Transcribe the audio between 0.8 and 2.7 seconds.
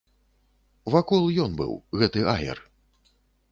Вакол ён быў, гэты аер.